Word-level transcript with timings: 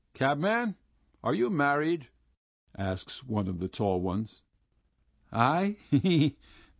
"Cabman, 0.15 0.77
are 1.23 1.35
you 1.35 1.51
married?" 1.51 2.07
asks 2.75 3.23
one 3.23 3.47
of 3.47 3.59
the 3.59 3.69
tall 3.69 4.01
ones. 4.01 4.41
"I? 5.31 5.77
He 5.91 5.99
he! 5.99 6.37